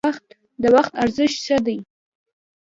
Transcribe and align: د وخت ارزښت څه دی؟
د 0.61 0.63
وخت 0.75 0.93
ارزښت 1.03 1.37
څه 1.45 1.57
دی؟ 1.65 1.77